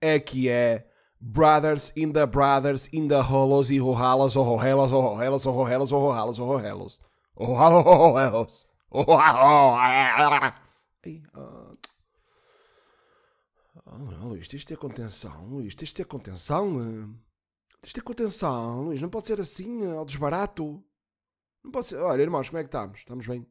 é 0.00 0.18
que 0.18 0.48
é 0.48 0.88
Brothers 1.20 1.92
in 1.96 2.12
the 2.12 2.26
Brothers 2.26 2.88
in 2.92 3.06
the 3.06 3.20
Holos 3.20 3.70
e 3.70 3.78
Rohalas, 3.78 4.34
Rohelas, 4.34 4.90
Rohelas, 4.90 5.44
Rohelas, 5.44 5.90
Rohalas, 5.90 6.38
Rohelas. 6.38 7.00
Rohalos, 7.36 7.84
Rohalos. 7.84 8.66
Oh, 13.84 14.26
Luís, 14.26 14.48
tens 14.48 14.60
de 14.60 14.66
ter 14.66 14.76
contenção, 14.76 15.46
Luís, 15.48 15.74
tens 15.74 15.88
de 15.88 15.94
ter 15.94 16.04
contenção. 16.04 16.74
Tens 17.80 17.88
de 17.88 17.94
ter 17.94 18.02
contenção, 18.02 18.82
Luís, 18.82 19.00
não 19.00 19.08
pode 19.08 19.26
ser 19.26 19.40
assim, 19.40 19.86
ao 19.92 20.04
desbarato. 20.04 20.82
Não 21.62 21.70
pode 21.70 21.86
ser. 21.86 21.96
Olha, 21.96 22.22
irmãos, 22.22 22.48
como 22.48 22.58
é 22.58 22.62
que 22.62 22.68
estamos? 22.68 22.98
Estamos 22.98 23.26
bem? 23.26 23.46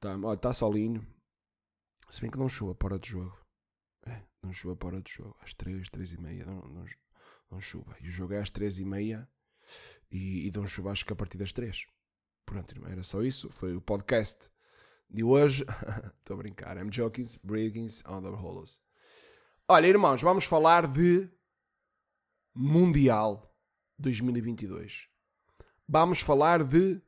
Tá, 0.00 0.16
está 0.34 0.52
solinho. 0.52 1.06
Se 2.10 2.20
bem 2.20 2.30
que 2.30 2.38
não 2.38 2.48
chuva 2.48 2.74
para 2.74 2.98
de 2.98 3.10
jogo. 3.10 3.45
Não 4.46 4.52
chuva 4.52 4.76
para 4.76 5.02
de 5.02 5.12
jogo. 5.12 5.36
Às 5.42 5.54
3, 5.54 5.88
3 5.88 6.12
e 6.12 6.20
meia 6.20 6.46
não, 6.46 6.60
não, 6.68 6.84
não 7.50 7.60
chuva. 7.60 7.96
E 8.00 8.06
o 8.06 8.10
jogo 8.10 8.32
é 8.32 8.40
às 8.40 8.48
3 8.48 8.78
e 8.78 8.84
meia 8.84 9.28
e, 10.08 10.46
e 10.46 10.50
dão 10.52 10.64
chuva 10.68 10.92
acho 10.92 11.04
que 11.04 11.12
a 11.12 11.16
partir 11.16 11.36
das 11.36 11.52
3. 11.52 11.84
Pronto, 12.44 12.70
irmão, 12.72 12.88
era 12.88 13.02
só 13.02 13.22
isso. 13.22 13.50
Foi 13.50 13.74
o 13.74 13.80
podcast 13.80 14.48
de 15.10 15.24
hoje. 15.24 15.64
Estou 16.20 16.34
a 16.34 16.36
brincar. 16.36 16.76
I'm 16.76 16.90
joking, 16.92 17.26
breaking 17.42 17.88
on 18.06 18.22
the 18.22 18.28
hollows. 18.28 18.80
Olha, 19.68 19.88
irmãos, 19.88 20.22
vamos 20.22 20.44
falar 20.44 20.86
de 20.86 21.28
Mundial 22.54 23.52
2022. 23.98 25.08
Vamos 25.88 26.20
falar 26.20 26.62
de 26.62 27.02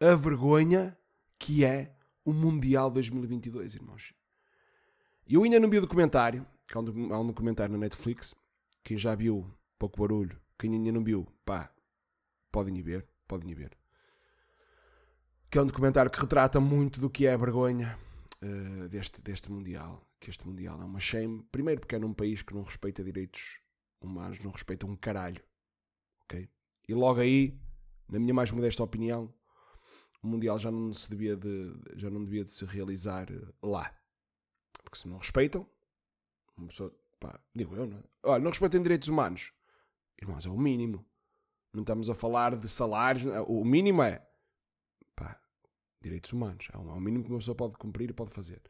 a 0.00 0.16
vergonha 0.16 0.98
que 1.38 1.64
é 1.64 1.96
o 2.24 2.32
Mundial 2.32 2.90
2022, 2.90 3.76
irmãos. 3.76 4.12
Eu 5.28 5.44
ainda 5.44 5.60
não 5.60 5.70
vi 5.70 5.78
o 5.78 5.82
documentário, 5.82 6.46
que 6.66 6.76
há 6.76 6.80
um 6.80 7.26
documentário 7.26 7.72
na 7.72 7.78
Netflix. 7.78 8.34
Quem 8.82 8.96
já 8.96 9.14
viu, 9.14 9.52
pouco 9.78 10.00
barulho. 10.00 10.40
Quem 10.58 10.72
ainda 10.72 10.92
não 10.92 11.02
viu, 11.02 11.26
pá, 11.44 11.72
podem 12.52 12.76
ir 12.76 12.82
ver, 12.82 13.06
podem 13.26 13.50
ir 13.50 13.54
ver. 13.54 13.76
Que 15.50 15.58
é 15.58 15.62
um 15.62 15.66
documentário 15.66 16.10
que 16.10 16.20
retrata 16.20 16.60
muito 16.60 17.00
do 17.00 17.10
que 17.10 17.26
é 17.26 17.32
a 17.32 17.36
vergonha 17.36 17.98
uh, 18.42 18.88
deste, 18.88 19.20
deste 19.20 19.50
Mundial. 19.50 20.06
Que 20.20 20.30
este 20.30 20.46
Mundial 20.46 20.80
é 20.80 20.84
uma 20.84 21.00
shame. 21.00 21.42
Primeiro 21.50 21.80
porque 21.80 21.96
é 21.96 21.98
num 21.98 22.12
país 22.12 22.42
que 22.42 22.54
não 22.54 22.62
respeita 22.62 23.02
direitos 23.02 23.58
humanos, 24.00 24.38
não 24.40 24.50
respeita 24.50 24.86
um 24.86 24.94
caralho. 24.96 25.42
Ok? 26.22 26.48
E 26.88 26.94
logo 26.94 27.20
aí, 27.20 27.58
na 28.08 28.18
minha 28.18 28.34
mais 28.34 28.50
modesta 28.52 28.82
opinião, 28.82 29.32
o 30.22 30.28
Mundial 30.28 30.58
já 30.58 30.70
não 30.70 30.92
se 30.92 31.08
devia 31.10 31.36
de, 31.36 31.74
já 31.96 32.10
não 32.10 32.22
devia 32.22 32.44
de 32.44 32.52
se 32.52 32.64
realizar 32.64 33.26
lá. 33.62 33.92
Porque 34.90 35.02
se 35.02 35.08
não 35.08 35.18
respeitam, 35.18 35.64
uma 36.56 36.66
pessoa, 36.66 36.92
pá, 37.20 37.40
digo 37.54 37.76
eu, 37.76 37.86
não 37.86 37.98
é? 37.98 38.02
Olha, 38.24 38.42
não 38.42 38.50
respeitam 38.50 38.82
direitos 38.82 39.08
humanos. 39.08 39.52
Irmãos, 40.20 40.44
é 40.44 40.48
o 40.48 40.58
mínimo. 40.58 41.06
Não 41.72 41.82
estamos 41.82 42.10
a 42.10 42.14
falar 42.14 42.56
de 42.56 42.68
salários. 42.68 43.24
O 43.46 43.64
mínimo 43.64 44.02
é, 44.02 44.26
pá, 45.14 45.40
direitos 46.00 46.32
humanos. 46.32 46.68
É 46.72 46.76
o 46.76 47.00
mínimo 47.00 47.22
que 47.22 47.30
uma 47.30 47.38
pessoa 47.38 47.54
pode 47.54 47.76
cumprir 47.76 48.10
e 48.10 48.12
pode 48.12 48.32
fazer. 48.32 48.60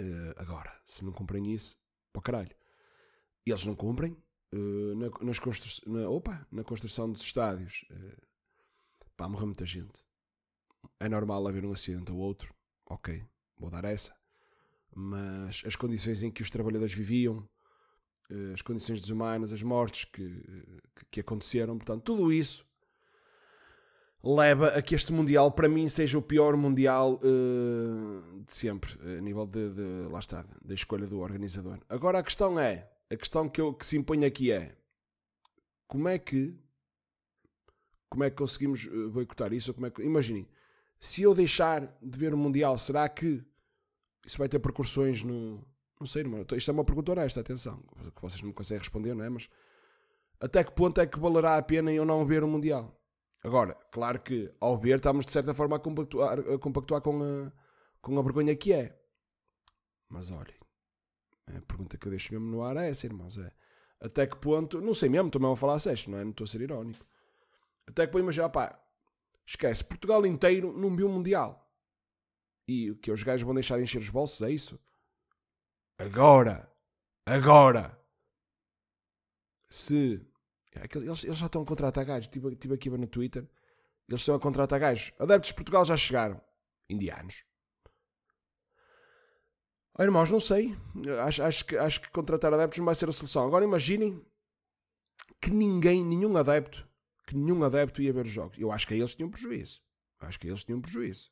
Uh, 0.00 0.34
agora, 0.36 0.78
se 0.84 1.04
não 1.04 1.12
cumprem 1.12 1.54
isso, 1.54 1.78
para 2.12 2.22
caralho. 2.22 2.56
E 3.46 3.50
eles 3.50 3.64
não 3.64 3.76
cumprem. 3.76 4.20
Uh, 4.52 4.94
na, 4.96 5.24
nas 5.24 5.38
constru 5.38 5.90
na, 5.90 6.08
opa, 6.08 6.46
na 6.50 6.64
construção 6.64 7.10
dos 7.10 7.22
estádios, 7.22 7.84
uh, 7.90 8.26
pá, 9.16 9.28
morreu 9.28 9.46
muita 9.46 9.64
gente. 9.64 10.04
É 10.98 11.08
normal 11.08 11.46
haver 11.46 11.64
um 11.64 11.72
acidente 11.72 12.10
ou 12.10 12.18
outro. 12.18 12.52
Ok, 12.84 13.24
vou 13.56 13.70
dar 13.70 13.84
essa 13.84 14.14
mas 14.94 15.62
as 15.66 15.76
condições 15.76 16.22
em 16.22 16.30
que 16.30 16.42
os 16.42 16.50
trabalhadores 16.50 16.94
viviam, 16.94 17.48
eh, 18.30 18.52
as 18.54 18.62
condições 18.62 19.00
desumanas, 19.00 19.52
as 19.52 19.62
mortes 19.62 20.04
que, 20.04 20.42
que 21.10 21.20
aconteceram, 21.20 21.76
portanto, 21.76 22.02
tudo 22.02 22.32
isso 22.32 22.66
leva 24.22 24.68
a 24.68 24.82
que 24.82 24.94
este 24.94 25.12
Mundial, 25.12 25.52
para 25.52 25.68
mim, 25.68 25.88
seja 25.88 26.18
o 26.18 26.22
pior 26.22 26.56
Mundial 26.56 27.14
uh, 27.14 28.44
de 28.44 28.52
sempre, 28.52 28.90
a 29.16 29.20
nível 29.20 29.46
de, 29.46 29.72
de, 29.72 30.08
lá 30.10 30.18
está, 30.18 30.44
da 30.64 30.74
escolha 30.74 31.06
do 31.06 31.20
organizador. 31.20 31.78
Agora 31.88 32.18
a 32.18 32.22
questão 32.22 32.58
é, 32.58 32.90
a 33.08 33.16
questão 33.16 33.48
que, 33.48 33.60
eu, 33.60 33.72
que 33.72 33.86
se 33.86 33.96
impõe 33.96 34.24
aqui 34.24 34.50
é, 34.50 34.76
como 35.86 36.08
é 36.08 36.18
que 36.18 36.58
como 38.08 38.24
é 38.24 38.30
que 38.30 38.36
conseguimos 38.36 38.86
eh, 38.86 39.08
boicotar 39.08 39.52
isso? 39.52 39.74
Como 39.74 39.86
é 39.86 39.90
que, 39.90 40.02
imaginem, 40.02 40.48
se 40.98 41.22
eu 41.22 41.34
deixar 41.34 41.86
de 42.00 42.18
ver 42.18 42.32
o 42.32 42.38
Mundial, 42.38 42.78
será 42.78 43.08
que 43.08 43.44
isso 44.26 44.38
vai 44.38 44.48
ter 44.48 44.58
percussões 44.58 45.22
no. 45.22 45.64
Não 45.98 46.06
sei, 46.06 46.22
irmão. 46.22 46.44
Isto 46.52 46.70
é 46.70 46.74
uma 46.74 46.84
pergunta 46.84 47.12
honesta, 47.12 47.40
atenção. 47.40 47.82
Que 48.14 48.20
vocês 48.20 48.42
não 48.42 48.52
conseguem 48.52 48.80
responder, 48.80 49.14
não 49.14 49.24
é? 49.24 49.28
Mas 49.30 49.48
até 50.40 50.62
que 50.62 50.72
ponto 50.72 51.00
é 51.00 51.06
que 51.06 51.18
valerá 51.18 51.56
a 51.56 51.62
pena 51.62 51.92
eu 51.92 52.04
não 52.04 52.26
ver 52.26 52.44
o 52.44 52.48
Mundial? 52.48 52.94
Agora, 53.42 53.74
claro 53.90 54.20
que 54.20 54.52
ao 54.60 54.76
ver 54.76 54.96
estamos 54.96 55.24
de 55.24 55.32
certa 55.32 55.54
forma 55.54 55.76
a 55.76 55.78
compactuar, 55.78 56.38
a 56.38 56.58
compactuar 56.58 57.00
com, 57.00 57.22
a, 57.22 57.52
com 58.02 58.18
a 58.18 58.22
vergonha 58.22 58.54
que 58.56 58.72
é. 58.72 58.98
Mas 60.08 60.30
olhem, 60.30 60.54
a 61.46 61.60
pergunta 61.62 61.96
que 61.96 62.06
eu 62.06 62.10
deixo 62.10 62.32
mesmo 62.32 62.46
no 62.46 62.62
ar 62.62 62.76
é 62.76 62.90
essa, 62.90 63.06
irmãos. 63.06 63.38
É 63.38 63.52
até 64.00 64.26
que 64.26 64.36
ponto, 64.36 64.80
não 64.80 64.94
sei 64.94 65.08
mesmo, 65.08 65.30
também 65.30 65.46
vou 65.46 65.56
falar 65.56 65.78
sexto, 65.78 66.10
não 66.10 66.18
é? 66.18 66.24
Não 66.24 66.30
estou 66.30 66.44
a 66.44 66.48
ser 66.48 66.60
irónico. 66.60 67.04
Até 67.86 68.06
que 68.06 68.12
ponto, 68.12 68.22
imagina, 68.22 68.48
pá, 68.48 68.78
esquece, 69.46 69.84
Portugal 69.84 70.26
inteiro 70.26 70.72
não 70.76 70.94
viu 70.94 71.08
o 71.08 71.10
Mundial. 71.10 71.65
E 72.68 72.94
que 72.96 73.12
os 73.12 73.22
gajos 73.22 73.44
vão 73.44 73.54
deixar 73.54 73.76
de 73.76 73.84
encher 73.84 73.98
os 73.98 74.10
bolsos, 74.10 74.42
é 74.42 74.50
isso? 74.50 74.78
Agora! 75.98 76.70
Agora! 77.24 77.98
Se. 79.70 80.20
É 80.74 80.84
eles, 80.96 81.24
eles 81.24 81.38
já 81.38 81.46
estão 81.46 81.62
a 81.62 81.66
contratar 81.66 82.04
gajos. 82.04 82.26
Estive, 82.26 82.52
estive 82.52 82.74
aqui 82.74 82.90
no 82.90 83.06
Twitter. 83.06 83.48
Eles 84.08 84.20
estão 84.20 84.34
a 84.34 84.40
contratar 84.40 84.78
gajos. 84.78 85.12
Adeptos 85.18 85.48
de 85.48 85.54
Portugal 85.54 85.84
já 85.84 85.96
chegaram. 85.96 86.40
Indianos. 86.88 87.44
Oh, 89.98 90.02
irmãos, 90.02 90.30
não 90.30 90.38
sei. 90.38 90.76
Acho, 91.24 91.42
acho, 91.42 91.64
que, 91.64 91.76
acho 91.76 92.00
que 92.02 92.10
contratar 92.10 92.52
adeptos 92.52 92.78
não 92.78 92.84
vai 92.84 92.94
ser 92.94 93.08
a 93.08 93.12
solução. 93.12 93.46
Agora 93.46 93.64
imaginem 93.64 94.24
que 95.40 95.50
ninguém, 95.50 96.04
nenhum 96.04 96.36
adepto, 96.36 96.86
que 97.26 97.34
nenhum 97.34 97.64
adepto 97.64 98.02
ia 98.02 98.12
ver 98.12 98.26
os 98.26 98.30
jogos. 98.30 98.58
Eu 98.58 98.70
acho 98.70 98.86
que 98.86 98.94
eles 98.94 99.14
tinham 99.14 99.30
prejuízo. 99.30 99.80
Acho 100.20 100.38
que 100.38 100.48
eles 100.48 100.62
tinham 100.62 100.80
prejuízo. 100.80 101.30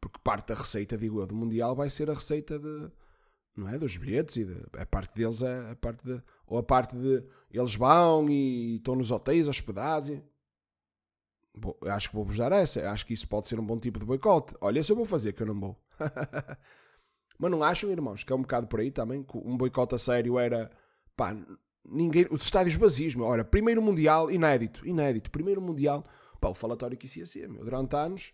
Porque 0.00 0.18
parte 0.22 0.48
da 0.48 0.54
receita, 0.54 0.96
digo 0.96 1.20
eu, 1.20 1.26
do 1.26 1.34
Mundial 1.34 1.74
vai 1.74 1.90
ser 1.90 2.10
a 2.10 2.14
receita 2.14 2.58
de. 2.58 2.90
Não 3.56 3.68
é? 3.68 3.76
Dos 3.76 3.96
bilhetes 3.96 4.36
e 4.36 4.44
de, 4.44 4.56
a 4.74 4.86
parte 4.86 5.14
deles 5.14 5.42
é 5.42 5.70
a 5.72 5.76
parte 5.76 6.04
de. 6.04 6.22
Ou 6.46 6.58
a 6.58 6.62
parte 6.62 6.96
de. 6.96 7.24
Eles 7.50 7.74
vão 7.74 8.28
e 8.30 8.76
estão 8.76 8.94
nos 8.94 9.10
hotéis 9.10 9.48
hospedados. 9.48 10.10
E, 10.10 10.22
bom, 11.56 11.74
acho 11.86 12.08
que 12.08 12.14
vou-vos 12.14 12.36
dar 12.36 12.52
essa. 12.52 12.88
Acho 12.90 13.04
que 13.04 13.12
isso 13.12 13.28
pode 13.28 13.48
ser 13.48 13.58
um 13.58 13.66
bom 13.66 13.78
tipo 13.78 13.98
de 13.98 14.04
boicote. 14.04 14.54
Olha, 14.60 14.78
esse 14.78 14.92
eu 14.92 14.96
vou 14.96 15.04
fazer, 15.04 15.32
que 15.32 15.42
eu 15.42 15.46
não 15.46 15.58
vou. 15.58 15.76
Mas 17.38 17.50
não 17.50 17.62
acham, 17.62 17.90
irmãos, 17.90 18.24
que 18.24 18.32
é 18.32 18.36
um 18.36 18.42
bocado 18.42 18.66
por 18.66 18.80
aí 18.80 18.90
também? 18.90 19.22
Que 19.22 19.36
um 19.36 19.56
boicote 19.56 19.94
a 19.94 19.98
sério 19.98 20.38
era. 20.38 20.70
Pá, 21.16 21.36
ninguém. 21.84 22.26
Os 22.30 22.42
estádios 22.42 22.76
vazios, 22.76 23.16
meu. 23.16 23.26
Olha, 23.26 23.44
primeiro 23.44 23.82
Mundial, 23.82 24.30
inédito. 24.30 24.86
Inédito. 24.86 25.30
Primeiro 25.30 25.60
Mundial. 25.60 26.06
Pá, 26.40 26.48
o 26.48 26.54
falatório 26.54 26.96
que 26.96 27.06
isso 27.06 27.18
ia 27.18 27.26
ser, 27.26 27.48
meu. 27.48 27.64
Durante 27.64 27.96
anos 27.96 28.32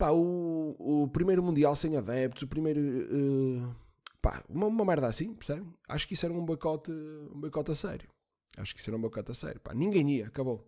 pá, 0.00 0.10
o, 0.12 0.74
o 0.78 1.08
primeiro 1.08 1.42
Mundial 1.42 1.76
sem 1.76 1.94
adeptos, 1.96 2.42
o 2.42 2.48
primeiro. 2.48 2.80
Uh, 2.80 3.76
pá, 4.22 4.42
uma, 4.48 4.66
uma 4.66 4.84
merda 4.84 5.06
assim, 5.06 5.34
percebem? 5.34 5.70
Acho 5.86 6.08
que 6.08 6.14
isso 6.14 6.24
era 6.24 6.32
um 6.32 6.44
boicote, 6.44 6.90
um 6.90 7.40
a 7.70 7.74
sério. 7.74 8.08
Acho 8.56 8.74
que 8.74 8.80
isso 8.80 8.88
era 8.88 8.96
um 8.96 9.00
boicote 9.00 9.30
a 9.30 9.34
sério. 9.34 9.60
Pá, 9.60 9.74
ninguém 9.74 10.10
ia, 10.16 10.26
acabou. 10.26 10.66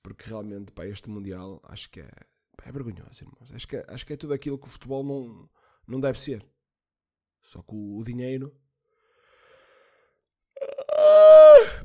Porque 0.00 0.28
realmente, 0.28 0.72
pá, 0.72 0.86
este 0.86 1.10
Mundial 1.10 1.60
acho 1.64 1.90
que 1.90 2.00
é, 2.00 2.10
pá, 2.56 2.68
é 2.68 2.72
vergonhoso, 2.72 3.24
irmãos. 3.24 3.52
Acho 3.52 3.66
que, 3.66 3.84
acho 3.88 4.06
que 4.06 4.12
é 4.12 4.16
tudo 4.16 4.32
aquilo 4.32 4.58
que 4.58 4.68
o 4.68 4.70
futebol 4.70 5.02
não, 5.02 5.50
não 5.86 6.00
deve 6.00 6.20
ser. 6.20 6.46
Só 7.42 7.60
que 7.62 7.74
o, 7.74 7.98
o 7.98 8.04
dinheiro. 8.04 8.56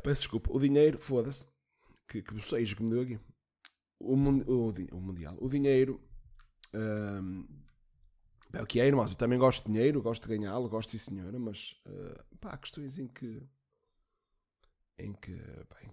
Peço 0.03 0.21
desculpa. 0.21 0.51
O 0.53 0.59
dinheiro, 0.59 0.99
foda-se. 0.99 1.47
Que, 2.07 2.21
que 2.21 2.39
seja 2.39 2.75
que 2.75 2.83
me 2.83 2.91
deu 2.91 3.01
aqui. 3.01 3.19
O, 3.99 4.13
o, 4.13 4.73
o 4.91 5.01
Mundial. 5.01 5.35
O 5.39 5.49
dinheiro 5.49 5.99
um, 6.73 7.45
o 8.59 8.65
que 8.65 8.79
é, 8.79 8.87
irmãos. 8.87 9.11
Eu 9.11 9.17
também 9.17 9.39
gosto 9.39 9.65
de 9.65 9.71
dinheiro, 9.71 10.01
gosto 10.01 10.27
de 10.27 10.37
ganhá-lo, 10.37 10.69
gosto 10.69 10.91
de 10.91 10.99
senhora, 10.99 11.37
mas 11.39 11.79
uh, 11.85 12.37
pá, 12.37 12.51
há 12.51 12.57
questões 12.57 12.97
em 12.97 13.07
que 13.07 13.41
em 14.97 15.13
que, 15.13 15.35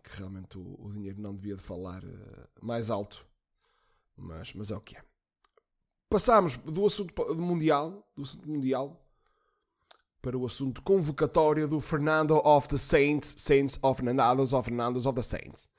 que 0.02 0.16
realmente 0.16 0.58
o, 0.58 0.76
o, 0.78 0.92
dinheiro 0.92 1.20
não 1.20 1.34
devia 1.34 1.56
de 1.56 1.62
falar 1.62 2.04
uh, 2.04 2.48
mais 2.60 2.90
alto. 2.90 3.26
Mas, 4.14 4.52
mas 4.52 4.70
é 4.70 4.76
o 4.76 4.80
que 4.80 4.96
é. 4.96 5.02
Passámos 6.10 6.56
do 6.58 6.84
assunto 6.84 7.14
mundial, 7.36 8.06
do 8.14 8.22
assunto 8.22 8.48
mundial 8.48 9.02
para 10.20 10.36
o 10.36 10.44
assunto 10.44 10.82
convocatório 10.82 11.68
do 11.68 11.80
Fernando 11.80 12.36
of 12.44 12.68
the 12.68 12.76
Saints, 12.76 13.34
Saints 13.38 13.78
of 13.82 14.02
Fernandos 14.02 14.52
of 14.52 14.68
Fernandos 14.68 15.06
of 15.06 15.14
the 15.14 15.22
Saints. 15.22 15.70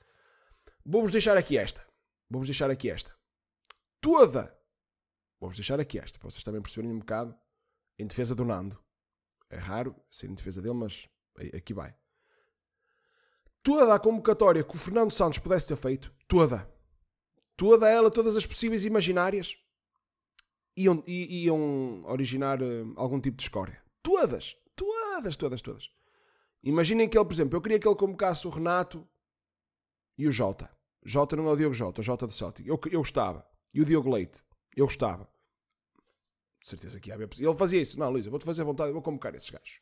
Vamos 0.84 1.12
deixar 1.12 1.36
aqui 1.36 1.58
esta. 1.58 1.86
Vamos 2.28 2.48
deixar 2.48 2.70
aqui 2.70 2.90
esta. 2.90 3.14
Toda 4.00 4.56
Vamos 5.40 5.56
deixar 5.56 5.80
aqui 5.80 5.98
esta, 5.98 6.18
para 6.18 6.28
vocês 6.30 6.44
também 6.44 6.60
perceberem 6.60 6.94
um 6.94 6.98
bocado 6.98 7.34
em 7.98 8.06
defesa 8.06 8.34
do 8.34 8.44
Nando. 8.44 8.78
É 9.48 9.56
raro 9.56 9.96
ser 10.10 10.28
em 10.28 10.34
defesa 10.34 10.60
dele, 10.60 10.74
mas 10.74 11.08
aqui 11.54 11.72
vai. 11.72 11.94
Toda 13.62 13.94
a 13.94 13.98
convocatória 13.98 14.62
que 14.62 14.74
o 14.74 14.78
Fernando 14.78 15.12
Santos 15.12 15.38
pudesse 15.38 15.66
ter 15.66 15.76
feito, 15.76 16.14
toda, 16.28 16.70
toda 17.56 17.88
ela, 17.88 18.10
todas 18.10 18.36
as 18.36 18.46
possíveis 18.46 18.84
imaginárias, 18.84 19.56
iam, 20.76 21.02
iam 21.06 22.04
originar 22.04 22.62
uh, 22.62 22.92
algum 22.96 23.20
tipo 23.20 23.36
de 23.36 23.42
escória. 23.42 23.82
Todas, 24.02 24.56
todas, 24.74 25.36
todas, 25.36 25.60
todas. 25.60 25.90
Imaginem 26.62 27.08
que 27.08 27.18
ele, 27.18 27.24
por 27.24 27.34
exemplo, 27.34 27.56
eu 27.56 27.62
queria 27.62 27.78
que 27.78 27.88
ele 27.88 27.96
convocasse 27.96 28.46
o 28.46 28.50
Renato 28.50 29.06
e 30.16 30.26
o 30.26 30.32
Jota. 30.32 30.70
Jota 31.02 31.36
não 31.36 31.48
é 31.48 31.52
o 31.52 31.56
Diogo 31.56 31.74
Jota, 31.74 32.00
o 32.00 32.04
Jota 32.04 32.26
do 32.26 32.32
Celtic. 32.32 32.66
Eu, 32.66 32.78
eu 32.90 33.00
gostava. 33.00 33.46
E 33.74 33.80
o 33.80 33.84
Diogo 33.84 34.10
Leite. 34.10 34.42
Eu 34.76 34.86
gostava. 34.86 35.28
De 36.60 36.68
certeza 36.68 37.00
que 37.00 37.08
ia 37.08 37.14
haver. 37.14 37.28
Ele 37.38 37.54
fazia 37.54 37.80
isso. 37.80 37.98
Não, 37.98 38.10
Luísa, 38.10 38.30
vou-te 38.30 38.44
fazer 38.44 38.64
vontade, 38.64 38.92
vou 38.92 39.02
convocar 39.02 39.34
esses 39.34 39.48
gajos. 39.48 39.80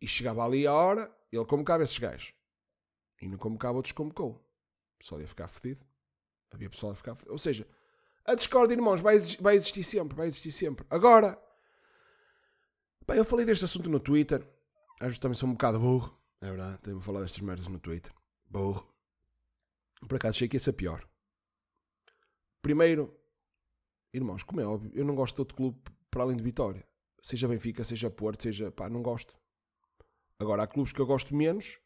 E 0.00 0.08
chegava 0.08 0.44
ali 0.44 0.66
a 0.66 0.72
hora, 0.72 1.14
ele 1.30 1.44
convocava 1.44 1.82
esses 1.82 1.98
gajos. 1.98 2.34
E 3.20 3.28
não 3.28 3.38
convocava 3.38 3.76
outros, 3.76 3.92
convocou. 3.92 4.32
O 4.32 4.98
pessoal 4.98 5.20
ia 5.20 5.28
ficar 5.28 5.48
fedido. 5.48 5.84
Havia 6.50 6.70
pessoal 6.70 6.92
a 6.92 6.96
ficar 6.96 7.14
fedido. 7.14 7.32
Ou 7.32 7.38
seja, 7.38 7.66
a 8.24 8.34
discórdia, 8.34 8.74
irmãos, 8.74 9.00
vai, 9.00 9.18
vai 9.40 9.54
existir 9.54 9.82
sempre. 9.82 10.16
Vai 10.16 10.26
existir 10.26 10.50
sempre. 10.50 10.84
Agora, 10.90 11.40
bem, 13.06 13.18
eu 13.18 13.24
falei 13.24 13.46
deste 13.46 13.64
assunto 13.64 13.88
no 13.88 14.00
Twitter. 14.00 14.42
Às 14.98 15.06
vezes 15.06 15.18
também 15.18 15.36
sou 15.36 15.48
um 15.48 15.52
bocado 15.52 15.78
burro. 15.78 16.18
É 16.40 16.46
verdade, 16.46 16.78
tenho 16.78 16.98
a 16.98 17.02
falar 17.02 17.20
destas 17.20 17.40
merdas 17.40 17.68
no 17.68 17.78
Twitter. 17.78 18.12
Burro. 18.46 18.88
Por 20.08 20.16
acaso 20.16 20.36
achei 20.36 20.48
que 20.48 20.56
ia 20.56 20.60
ser 20.60 20.72
pior. 20.72 21.06
Primeiro, 22.62 23.14
irmãos, 24.12 24.42
como 24.42 24.60
é 24.60 24.66
óbvio, 24.66 24.90
eu 24.94 25.04
não 25.04 25.14
gosto 25.14 25.36
de 25.36 25.40
outro 25.42 25.56
clube 25.56 25.78
para 26.10 26.22
além 26.22 26.36
de 26.36 26.42
Vitória. 26.42 26.86
Seja 27.22 27.48
Benfica, 27.48 27.84
seja 27.84 28.10
Porto, 28.10 28.42
seja. 28.42 28.70
pá, 28.70 28.88
não 28.88 29.02
gosto. 29.02 29.36
Agora, 30.38 30.62
há 30.62 30.66
clubes 30.66 30.92
que 30.92 31.00
eu 31.00 31.06
gosto 31.06 31.34
menos. 31.34 31.78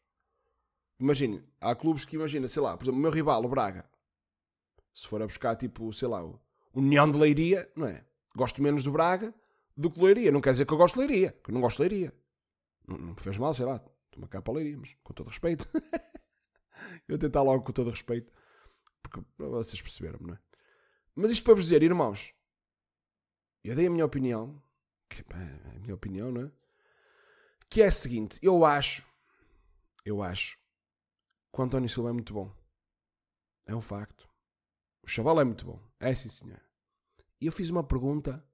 Imagine, 0.99 1.43
há 1.59 1.75
clubes 1.75 2.05
que, 2.05 2.15
imagina, 2.15 2.47
sei 2.47 2.61
lá, 2.61 2.77
por 2.77 2.85
exemplo, 2.85 2.99
o 2.99 3.01
meu 3.01 3.11
rival, 3.11 3.43
o 3.43 3.49
Braga. 3.49 3.89
Se 4.93 5.07
for 5.07 5.21
a 5.21 5.25
buscar, 5.25 5.55
tipo, 5.57 5.91
sei 5.91 6.07
lá, 6.07 6.23
o 6.23 6.39
União 6.73 7.11
de 7.11 7.17
Leiria, 7.17 7.69
não 7.75 7.85
é? 7.85 8.05
Gosto 8.35 8.61
menos 8.61 8.83
do 8.83 8.91
Braga 8.91 9.33
do 9.75 9.91
que 9.91 10.01
Leiria. 10.01 10.31
Não 10.31 10.39
quer 10.39 10.51
dizer 10.53 10.65
que 10.65 10.73
eu 10.73 10.77
gosto 10.77 10.95
de 10.95 11.05
Leiria, 11.05 11.31
que 11.43 11.49
eu 11.49 11.53
não 11.53 11.61
gosto 11.61 11.83
de 11.83 11.89
Leiria. 11.89 12.13
Não, 12.87 12.97
não 12.97 13.15
fez 13.15 13.37
mal, 13.37 13.53
sei 13.53 13.65
lá, 13.65 13.79
toma 14.09 14.27
cá 14.27 14.41
para 14.41 14.53
Leiria, 14.53 14.77
mas 14.77 14.95
com 15.03 15.13
todo 15.13 15.27
respeito. 15.27 15.69
eu 17.07 17.17
tentar 17.17 17.41
logo 17.41 17.63
com 17.63 17.73
todo 17.73 17.89
respeito, 17.89 18.31
porque 19.01 19.21
vocês 19.37 19.81
perceberam 19.81 20.19
não 20.21 20.33
é? 20.33 20.39
Mas 21.15 21.31
isto 21.31 21.43
para 21.45 21.55
vos 21.55 21.65
dizer, 21.65 21.81
irmãos, 21.81 22.33
eu 23.63 23.75
dei 23.75 23.87
a 23.87 23.89
minha 23.89 24.05
opinião, 24.05 24.61
que 25.09 25.21
é 25.21 25.75
a 25.75 25.79
minha 25.79 25.95
opinião, 25.95 26.31
não 26.31 26.41
é? 26.41 26.51
Que 27.69 27.81
é 27.81 27.87
a 27.87 27.91
seguinte, 27.91 28.37
eu 28.41 28.65
acho, 28.65 29.03
eu 30.03 30.21
acho 30.21 30.57
que 31.53 31.59
o 31.59 31.63
António 31.63 31.89
Silva 31.89 32.09
é 32.09 32.13
muito 32.13 32.33
bom. 32.33 32.53
É 33.65 33.73
um 33.73 33.81
facto. 33.81 34.29
O 35.01 35.07
chaval 35.07 35.39
é 35.39 35.43
muito 35.43 35.65
bom. 35.65 35.81
É 35.99 36.13
sim, 36.13 36.29
senhor. 36.29 36.61
E 37.39 37.45
eu 37.45 37.51
fiz 37.51 37.69
uma 37.69 37.83
pergunta 37.83 38.45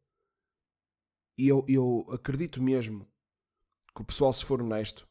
e 1.38 1.48
eu, 1.48 1.66
eu 1.68 2.06
acredito 2.12 2.62
mesmo 2.62 3.12
que 3.96 4.02
o 4.02 4.06
pessoal, 4.06 4.32
se 4.32 4.46
for 4.46 4.62
honesto, 4.62 5.10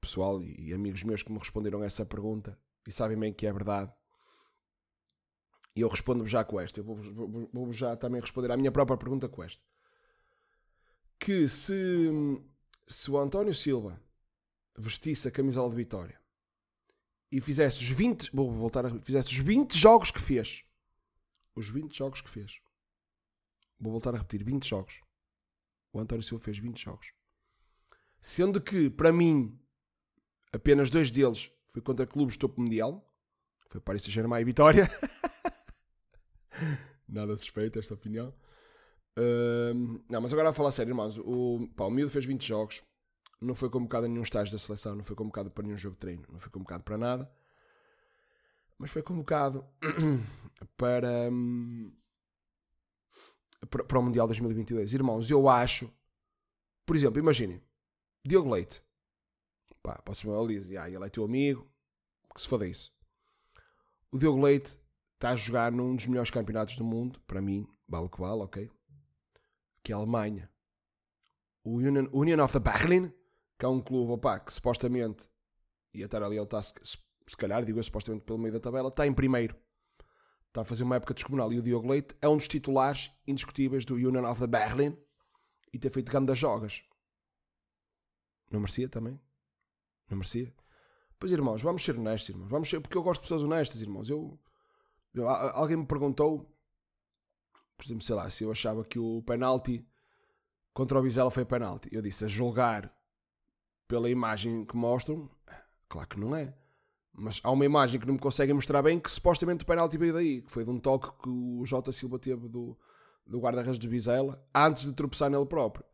pessoal 0.00 0.42
e 0.42 0.72
amigos 0.72 1.02
meus 1.02 1.22
que 1.22 1.30
me 1.30 1.38
responderam 1.38 1.84
essa 1.84 2.06
pergunta 2.06 2.58
e 2.86 2.92
sabem 2.92 3.18
bem 3.18 3.32
que 3.32 3.46
é 3.46 3.52
verdade. 3.52 3.92
E 5.74 5.80
eu 5.80 5.88
respondo 5.88 6.26
já 6.26 6.44
com 6.44 6.60
esta. 6.60 6.80
Eu 6.80 6.84
vou, 6.84 6.96
vou, 7.52 7.72
já 7.72 7.96
também 7.96 8.20
responder 8.20 8.50
à 8.50 8.56
minha 8.56 8.72
própria 8.72 8.96
pergunta 8.96 9.28
com 9.28 9.42
esta. 9.42 9.64
Que 11.18 11.48
se, 11.48 12.08
se 12.86 13.10
o 13.10 13.18
António 13.18 13.54
Silva 13.54 14.00
vestisse 14.76 15.28
a 15.28 15.30
camisola 15.30 15.70
de 15.70 15.76
Vitória 15.76 16.20
e 17.30 17.40
fizesse 17.40 17.78
os 17.78 17.88
20, 17.90 18.30
vou 18.32 18.50
voltar 18.50 18.86
a, 18.86 19.00
fizesse 19.00 19.28
os 19.28 19.38
20 19.38 19.76
jogos 19.76 20.10
que 20.10 20.20
fez. 20.20 20.64
Os 21.54 21.68
20 21.68 21.96
jogos 21.96 22.20
que 22.20 22.30
fez. 22.30 22.60
Vou 23.78 23.92
voltar 23.92 24.14
a 24.14 24.18
repetir, 24.18 24.44
20 24.44 24.68
jogos. 24.68 25.00
O 25.92 26.00
António 26.00 26.22
Silva 26.22 26.42
fez 26.42 26.58
20 26.58 26.82
jogos. 26.82 27.12
Sendo 28.20 28.60
que, 28.60 28.90
para 28.90 29.12
mim, 29.12 29.58
Apenas 30.52 30.90
dois 30.90 31.10
deles 31.10 31.50
foi 31.68 31.80
contra 31.80 32.06
clubes 32.06 32.36
topo 32.36 32.60
mundial. 32.60 33.06
Foi 33.68 33.80
Paris 33.80 34.02
Saint-Germain 34.02 34.40
e 34.40 34.44
Vitória. 34.44 34.90
Nada 37.08 37.36
suspeito 37.36 37.78
esta 37.78 37.94
opinião. 37.94 38.34
Uh, 39.18 40.02
não, 40.08 40.20
mas 40.20 40.32
agora 40.32 40.50
a 40.50 40.52
falar 40.52 40.72
sério, 40.72 40.90
irmãos. 40.90 41.18
O, 41.18 41.68
pá, 41.76 41.84
o 41.84 41.90
Miúdo 41.90 42.10
fez 42.10 42.24
20 42.24 42.46
jogos. 42.46 42.82
Não 43.40 43.54
foi 43.54 43.70
convocado 43.70 44.06
a 44.06 44.08
nenhum 44.08 44.22
estágio 44.22 44.52
da 44.52 44.58
seleção. 44.58 44.94
Não 44.94 45.04
foi 45.04 45.16
convocado 45.16 45.50
para 45.50 45.64
nenhum 45.64 45.78
jogo 45.78 45.94
de 45.94 46.00
treino. 46.00 46.24
Não 46.30 46.38
foi 46.38 46.50
convocado 46.50 46.84
para 46.84 46.96
nada. 46.96 47.30
Mas 48.78 48.90
foi 48.90 49.02
convocado 49.02 49.66
para, 50.76 51.30
um, 51.30 51.92
para, 53.68 53.84
para 53.84 53.98
o 53.98 54.02
Mundial 54.02 54.26
2022. 54.26 54.92
Irmãos, 54.92 55.30
eu 55.30 55.48
acho... 55.48 55.92
Por 56.86 56.96
exemplo, 56.96 57.18
imaginem. 57.18 57.62
Diogo 58.24 58.50
Leite 58.50 58.82
Pá, 59.82 60.00
posso 60.02 60.22
chamar 60.22 60.42
ele 60.44 60.60
e 60.72 60.76
ah, 60.76 60.88
ele 60.90 61.04
é 61.04 61.08
teu 61.08 61.24
amigo, 61.24 61.66
que 62.34 62.40
se 62.40 62.48
foda 62.48 62.66
isso. 62.66 62.92
O 64.12 64.18
Diogo 64.18 64.40
Leite 64.42 64.78
está 65.20 65.32
a 65.32 65.36
jogar 65.36 65.70
num 65.70 65.94
dos 65.94 66.06
melhores 66.06 66.30
campeonatos 66.30 66.76
do 66.76 66.84
mundo, 66.84 67.20
para 67.26 67.42
mim, 67.42 67.68
vale 67.86 68.08
que 68.08 68.18
vale, 68.18 68.40
ok? 68.40 68.70
Que 69.84 69.92
é 69.92 69.94
a 69.94 69.98
Alemanha. 69.98 70.50
O 71.62 71.76
Union, 71.76 72.08
Union 72.10 72.42
of 72.42 72.54
the 72.54 72.58
Berlin, 72.58 73.12
que 73.58 73.66
é 73.66 73.68
um 73.68 73.82
clube 73.82 74.12
opa, 74.12 74.40
que 74.40 74.50
supostamente 74.50 75.28
ia 75.92 76.06
estar 76.06 76.22
ali, 76.22 76.36
ele 76.36 76.44
está, 76.44 76.62
se, 76.62 76.72
se 76.82 77.36
calhar, 77.36 77.62
digo 77.66 77.82
supostamente 77.82 78.24
pelo 78.24 78.38
meio 78.38 78.54
da 78.54 78.60
tabela, 78.60 78.88
está 78.88 79.06
em 79.06 79.12
primeiro. 79.12 79.54
Está 80.48 80.62
a 80.62 80.64
fazer 80.64 80.84
uma 80.84 80.96
época 80.96 81.12
descomunal. 81.12 81.52
E 81.52 81.58
o 81.58 81.62
Diogo 81.62 81.86
Leite 81.86 82.16
é 82.22 82.28
um 82.28 82.38
dos 82.38 82.48
titulares 82.48 83.10
indiscutíveis 83.26 83.84
do 83.84 83.96
Union 83.96 84.24
of 84.24 84.40
the 84.40 84.46
Berlin 84.46 84.96
e 85.70 85.78
ter 85.78 85.90
feito 85.90 86.10
grandes 86.10 86.38
jogas. 86.38 86.82
Não 88.50 88.60
merecia 88.60 88.88
também? 88.88 89.20
Não 90.08 90.16
merecia? 90.16 90.52
Pois, 91.18 91.30
irmãos, 91.30 91.60
vamos 91.60 91.84
ser 91.84 91.96
honestos, 91.96 92.30
irmãos. 92.30 92.48
Vamos 92.48 92.70
ser, 92.70 92.80
porque 92.80 92.96
eu 92.96 93.02
gosto 93.02 93.20
de 93.20 93.26
pessoas 93.26 93.42
honestas, 93.42 93.82
irmãos. 93.82 94.08
Eu, 94.08 94.40
alguém 95.54 95.76
me 95.76 95.86
perguntou, 95.86 96.50
por 97.76 97.84
exemplo, 97.84 98.04
sei 98.04 98.14
lá, 98.14 98.28
se 98.30 98.44
eu 98.44 98.50
achava 98.50 98.84
que 98.84 98.98
o 98.98 99.22
penalti 99.22 99.86
contra 100.72 100.98
o 100.98 101.02
Vizela 101.02 101.30
foi 101.30 101.44
penalti. 101.44 101.88
Eu 101.92 102.02
disse, 102.02 102.24
a 102.24 102.28
julgar 102.28 102.92
pela 103.88 104.08
imagem 104.08 104.64
que 104.64 104.76
mostram, 104.76 105.28
claro 105.88 106.08
que 106.08 106.20
não 106.20 106.34
é. 106.34 106.54
Mas 107.12 107.40
há 107.42 107.50
uma 107.50 107.64
imagem 107.64 108.00
que 108.00 108.06
não 108.06 108.14
me 108.14 108.20
conseguem 108.20 108.54
mostrar 108.54 108.82
bem 108.82 108.98
que 108.98 109.10
supostamente 109.10 109.64
o 109.64 109.66
penalti 109.66 109.98
veio 109.98 110.12
daí, 110.14 110.42
que 110.42 110.50
foi 110.50 110.64
de 110.64 110.70
um 110.70 110.78
toque 110.78 111.10
que 111.22 111.28
o 111.28 111.64
J. 111.66 111.90
Silva 111.92 112.18
teve 112.18 112.48
do, 112.48 112.78
do 113.26 113.40
guarda-redes 113.40 113.78
de 113.78 113.88
Vizela 113.88 114.42
antes 114.54 114.84
de 114.84 114.92
tropeçar 114.92 115.28
nele 115.28 115.46
próprio. 115.46 115.84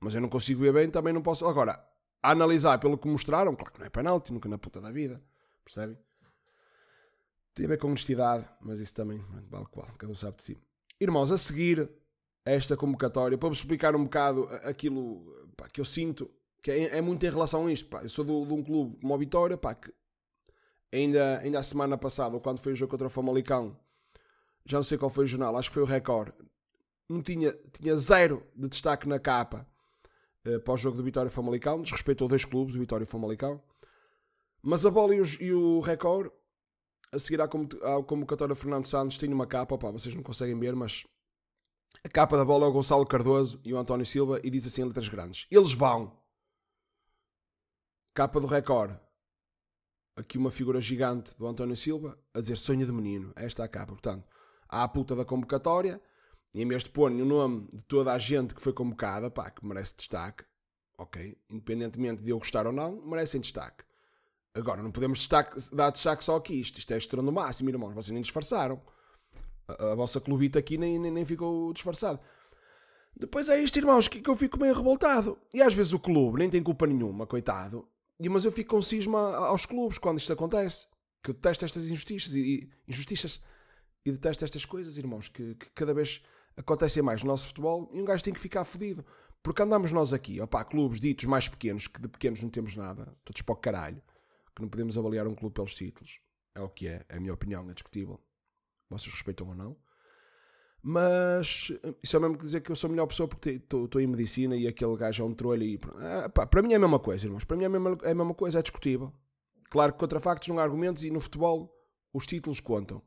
Mas 0.00 0.14
eu 0.14 0.20
não 0.20 0.28
consigo 0.28 0.60
ver 0.60 0.72
bem, 0.72 0.90
também 0.90 1.12
não 1.12 1.22
posso. 1.22 1.46
Agora, 1.46 1.82
a 2.22 2.30
analisar 2.30 2.78
pelo 2.78 2.98
que 2.98 3.08
mostraram, 3.08 3.54
claro 3.54 3.72
que 3.72 3.78
não 3.78 3.86
é 3.86 3.90
penalti, 3.90 4.32
nunca 4.32 4.48
na 4.48 4.58
puta 4.58 4.80
da 4.80 4.90
vida, 4.90 5.22
percebem? 5.64 5.96
Tem 7.54 7.66
a 7.66 7.68
ver 7.68 7.78
com 7.78 7.88
honestidade, 7.88 8.44
mas 8.60 8.80
isso 8.80 8.94
também 8.94 9.24
vale 9.48 9.66
qual, 9.66 9.86
cada 9.96 10.12
um 10.12 10.16
sabe 10.16 10.38
de 10.38 10.42
si. 10.42 10.58
Irmãos, 11.00 11.30
a 11.30 11.38
seguir 11.38 11.88
esta 12.44 12.76
convocatória, 12.76 13.38
para 13.38 13.48
vos 13.48 13.58
explicar 13.58 13.94
um 13.94 14.04
bocado 14.04 14.48
aquilo 14.64 15.24
pá, 15.56 15.68
que 15.68 15.80
eu 15.80 15.84
sinto, 15.84 16.30
que 16.62 16.70
é, 16.70 16.98
é, 16.98 17.00
muito 17.00 17.24
em 17.24 17.30
relação 17.30 17.66
a 17.66 17.72
isto. 17.72 17.88
Pá. 17.88 18.02
Eu 18.02 18.08
sou 18.08 18.24
do, 18.24 18.44
de 18.44 18.52
um 18.52 18.62
clube 18.62 18.96
como 19.00 19.14
a 19.14 19.16
Vitória, 19.16 19.56
pá, 19.56 19.74
que 19.74 19.92
ainda, 20.92 21.38
ainda 21.38 21.58
a 21.58 21.62
semana 21.62 21.96
passada, 21.96 22.38
quando 22.40 22.58
foi 22.58 22.72
o 22.72 22.76
jogo 22.76 22.90
contra 22.90 23.06
o 23.06 23.10
Famalicão, 23.10 23.78
já 24.66 24.78
não 24.78 24.82
sei 24.82 24.98
qual 24.98 25.10
foi 25.10 25.24
o 25.24 25.26
jornal, 25.26 25.56
acho 25.56 25.70
que 25.70 25.74
foi 25.74 25.82
o 25.82 25.86
Record, 25.86 26.32
não 27.08 27.22
tinha, 27.22 27.52
tinha 27.78 27.96
zero 27.96 28.42
de 28.56 28.68
destaque 28.68 29.08
na 29.08 29.18
capa 29.18 29.66
uh, 30.46 30.60
para 30.60 30.74
o 30.74 30.76
jogo 30.76 30.96
do 30.96 31.02
Vitória 31.02 31.30
Famalicão, 31.30 31.82
desrespeitou 31.82 32.28
dois 32.28 32.44
clubes, 32.44 32.74
o 32.74 32.78
Vitória 32.78 33.04
e 33.04 33.06
o 33.06 33.10
Famalicão. 33.10 33.62
Mas 34.62 34.86
a 34.86 34.90
bola 34.90 35.14
e 35.14 35.20
e 35.40 35.52
o 35.52 35.80
Record, 35.80 36.30
a 37.14 37.18
seguir 37.18 37.40
à, 37.40 37.48
convocatória 37.48 38.54
Fernando 38.54 38.86
Santos, 38.86 39.16
tem 39.16 39.32
uma 39.32 39.46
capa, 39.46 39.74
opa, 39.74 39.90
vocês 39.90 40.14
não 40.14 40.22
conseguem 40.22 40.58
ver, 40.58 40.74
mas 40.74 41.04
a 42.02 42.08
capa 42.08 42.36
da 42.36 42.44
bola 42.44 42.66
é 42.66 42.68
o 42.68 42.72
Gonçalo 42.72 43.06
Cardoso 43.06 43.60
e 43.64 43.72
o 43.72 43.78
António 43.78 44.04
Silva 44.04 44.40
e 44.42 44.50
diz 44.50 44.66
assim 44.66 44.82
em 44.82 44.86
letras 44.86 45.08
grandes: 45.08 45.46
Eles 45.50 45.72
vão. 45.72 46.12
Capa 48.12 48.40
do 48.40 48.46
Record. 48.46 48.96
Aqui 50.16 50.38
uma 50.38 50.50
figura 50.50 50.80
gigante 50.80 51.34
do 51.36 51.46
António 51.46 51.76
Silva 51.76 52.16
a 52.32 52.40
dizer 52.40 52.56
sonho 52.56 52.86
de 52.86 52.92
menino. 52.92 53.32
Esta 53.34 53.62
é 53.62 53.64
a 53.64 53.68
capa. 53.68 53.92
Portanto, 53.92 54.28
há 54.68 54.84
a 54.84 54.88
puta 54.88 55.16
da 55.16 55.24
convocatória 55.24 56.00
e 56.52 56.62
em 56.62 56.68
vez 56.68 56.84
de 56.84 56.90
pôr 56.90 57.10
o 57.10 57.24
nome 57.24 57.68
de 57.72 57.82
toda 57.84 58.12
a 58.12 58.18
gente 58.18 58.54
que 58.54 58.62
foi 58.62 58.72
convocada, 58.72 59.30
pá, 59.30 59.50
que 59.50 59.66
merece 59.66 59.96
destaque, 59.96 60.44
ok? 60.96 61.36
Independentemente 61.50 62.22
de 62.22 62.30
eu 62.30 62.38
gostar 62.38 62.66
ou 62.66 62.72
não, 62.72 63.04
merecem 63.04 63.40
destaque. 63.40 63.84
Agora, 64.54 64.82
não 64.82 64.92
podemos 64.92 65.18
destaque, 65.18 65.56
dar 65.74 65.90
destaque 65.90 66.22
só 66.22 66.36
aqui. 66.36 66.60
Isto, 66.60 66.78
isto 66.78 66.94
é 66.94 66.98
estrondo 66.98 67.32
máximo, 67.32 67.70
irmãos. 67.70 67.92
Vocês 67.92 68.12
nem 68.12 68.22
disfarçaram. 68.22 68.80
A, 69.66 69.92
a 69.92 69.94
vossa 69.94 70.20
clubita 70.20 70.58
aqui 70.58 70.78
nem, 70.78 70.98
nem, 70.98 71.10
nem 71.10 71.24
ficou 71.24 71.72
disfarçado. 71.72 72.20
Depois 73.16 73.48
é 73.48 73.60
isto, 73.60 73.76
irmãos, 73.76 74.08
que, 74.08 74.20
que 74.20 74.30
eu 74.30 74.36
fico 74.36 74.58
meio 74.58 74.74
revoltado. 74.74 75.38
E 75.52 75.60
às 75.60 75.74
vezes 75.74 75.92
o 75.92 75.98
clube 75.98 76.38
nem 76.38 76.48
tem 76.48 76.62
culpa 76.62 76.86
nenhuma, 76.86 77.26
coitado. 77.26 77.88
E, 78.20 78.28
mas 78.28 78.44
eu 78.44 78.52
fico 78.52 78.70
com 78.70 78.82
cisma 78.82 79.36
aos 79.36 79.66
clubes 79.66 79.98
quando 79.98 80.18
isto 80.18 80.32
acontece. 80.32 80.86
Que 81.22 81.30
eu 81.30 81.34
detesto 81.34 81.64
estas 81.64 81.86
injustiças 81.86 82.34
e, 82.34 82.40
e 82.40 82.70
injustiças 82.86 83.42
e 84.04 84.12
detesto 84.12 84.44
estas 84.44 84.64
coisas, 84.64 84.98
irmãos, 84.98 85.28
que, 85.28 85.54
que, 85.54 85.70
cada 85.70 85.94
vez 85.94 86.22
acontecem 86.56 87.02
mais 87.02 87.22
no 87.22 87.28
nosso 87.28 87.46
futebol 87.46 87.88
e 87.92 88.00
um 88.00 88.04
gajo 88.04 88.22
tem 88.22 88.34
que 88.34 88.40
ficar 88.40 88.64
fodido. 88.64 89.04
Porque 89.42 89.62
andamos 89.62 89.90
nós 89.92 90.12
aqui, 90.12 90.40
opá, 90.40 90.64
clubes 90.64 91.00
ditos 91.00 91.24
mais 91.24 91.48
pequenos, 91.48 91.86
que 91.86 92.00
de 92.00 92.08
pequenos 92.08 92.42
não 92.42 92.50
temos 92.50 92.76
nada, 92.76 93.14
todos 93.24 93.42
para 93.42 93.52
o 93.52 93.56
caralho, 93.56 94.02
que 94.54 94.62
não 94.62 94.68
podemos 94.68 94.96
avaliar 94.96 95.26
um 95.26 95.34
clube 95.34 95.54
pelos 95.54 95.74
títulos. 95.74 96.20
É 96.54 96.60
o 96.60 96.68
que 96.68 96.86
é, 96.86 97.04
é 97.08 97.16
a 97.16 97.20
minha 97.20 97.34
opinião, 97.34 97.68
é 97.68 97.74
discutível. 97.74 98.20
Vocês 98.88 99.12
respeitam 99.12 99.48
ou 99.48 99.54
não? 99.54 99.76
Mas 100.86 101.72
isso 102.02 102.16
é 102.16 102.20
mesmo 102.20 102.36
que 102.36 102.44
dizer 102.44 102.60
que 102.60 102.70
eu 102.70 102.76
sou 102.76 102.88
a 102.88 102.90
melhor 102.90 103.06
pessoa 103.06 103.26
porque 103.26 103.52
estou 103.52 104.00
em 104.00 104.06
medicina 104.06 104.54
e 104.54 104.68
aquele 104.68 104.94
gajo 104.96 105.22
é 105.22 105.26
um 105.26 105.34
trolho 105.34 105.62
e. 105.62 105.80
Ah, 105.96 106.28
pá, 106.28 106.46
para 106.46 106.62
mim 106.62 106.74
é 106.74 106.76
a 106.76 106.78
mesma 106.78 106.98
coisa, 106.98 107.26
irmãos. 107.26 107.42
Para 107.42 107.56
mim 107.56 107.62
é 107.64 107.66
a 107.66 107.70
mesma, 107.70 107.98
é 108.02 108.10
a 108.10 108.14
mesma 108.14 108.34
coisa, 108.34 108.58
é 108.58 108.62
discutível. 108.62 109.10
Claro 109.70 109.94
que 109.94 109.98
contra 109.98 110.20
factos 110.20 110.48
não 110.48 110.58
há 110.58 110.62
argumentos 110.62 111.02
e 111.02 111.10
no 111.10 111.20
futebol 111.20 111.74
os 112.12 112.26
títulos 112.26 112.60
contam. 112.60 113.02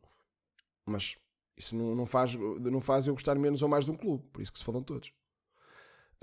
Mas 0.87 1.17
isso 1.55 1.75
não, 1.75 1.93
não, 1.93 2.05
faz, 2.07 2.33
não 2.35 2.81
faz 2.81 3.05
eu 3.05 3.13
gostar 3.13 3.35
menos 3.35 3.61
ou 3.61 3.69
mais 3.69 3.85
de 3.85 3.91
um 3.91 3.95
clube. 3.95 4.25
Por 4.33 4.41
isso 4.41 4.51
que 4.51 4.57
se 4.57 4.65
falam 4.65 4.81
todos. 4.81 5.13